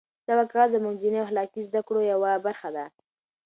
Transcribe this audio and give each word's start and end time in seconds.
دا 0.27 0.33
واقعه 0.39 0.71
زموږ 0.73 0.95
د 0.97 1.01
دیني 1.03 1.17
او 1.19 1.25
اخلاقي 1.27 1.61
زده 1.67 1.81
کړو 1.87 2.01
یوه 2.11 2.31
برخه 2.45 2.69
ده. 2.75 2.85